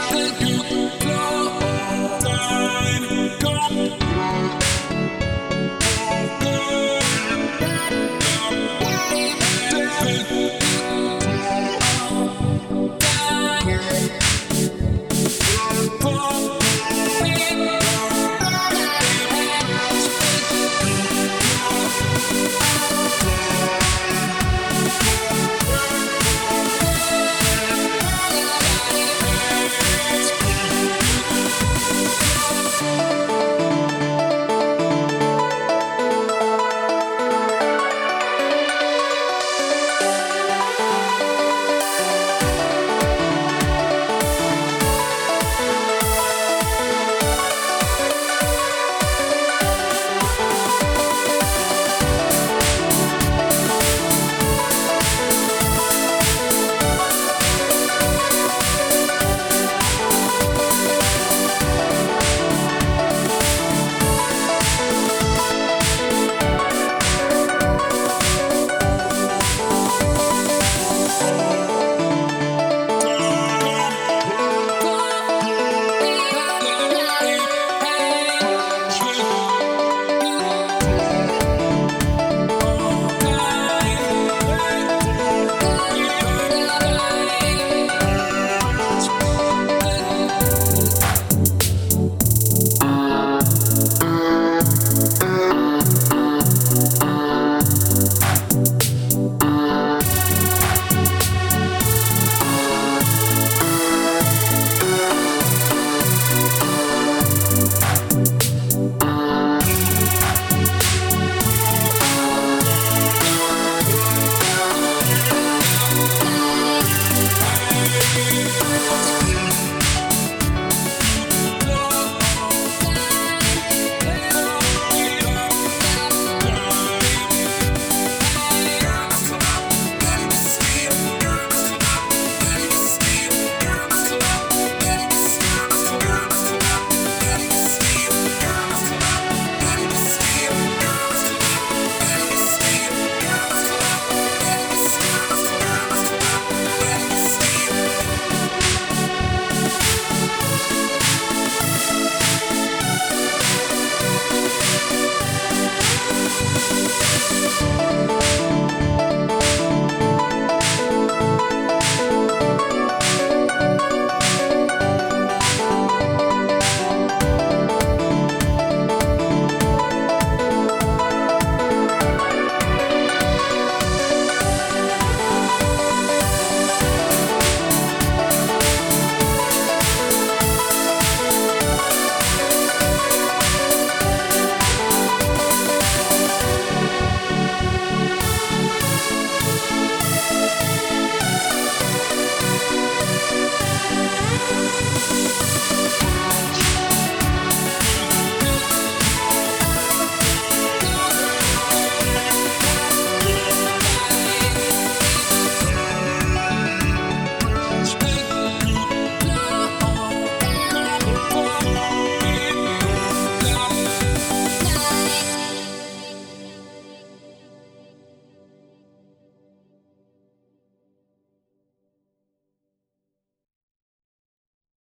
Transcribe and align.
the 0.00 0.47